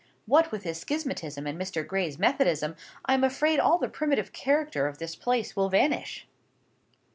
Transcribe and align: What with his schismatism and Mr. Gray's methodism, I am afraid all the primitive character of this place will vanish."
What 0.25 0.51
with 0.51 0.63
his 0.63 0.79
schismatism 0.83 1.45
and 1.45 1.61
Mr. 1.61 1.85
Gray's 1.85 2.17
methodism, 2.17 2.75
I 3.05 3.13
am 3.13 3.23
afraid 3.23 3.59
all 3.59 3.77
the 3.77 3.87
primitive 3.87 4.33
character 4.33 4.87
of 4.87 4.97
this 4.97 5.15
place 5.15 5.55
will 5.55 5.69
vanish." 5.69 6.27